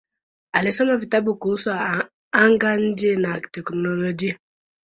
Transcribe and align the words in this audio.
Alisoma 0.55 0.97
vitabu 0.97 1.35
kuhusu 1.41 1.69
anga-nje 2.41 3.15
na 3.15 3.39
teknolojia. 3.39 4.37